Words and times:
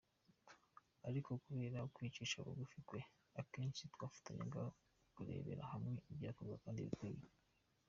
Ariko 1.07 1.29
kubera 1.45 1.79
kwicisha 1.95 2.37
bugufi 2.45 2.79
kwe, 2.87 3.01
akenshi 3.41 3.83
twafatanyaga 3.93 4.61
kurebera 5.13 5.63
hamwe 5.71 5.95
ibyakorwa 6.11 6.55
kandi 6.63 6.81
bikwiye”. 6.87 7.27